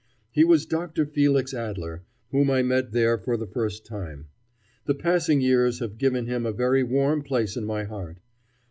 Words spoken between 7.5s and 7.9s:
in my